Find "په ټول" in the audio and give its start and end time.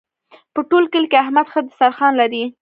0.53-0.83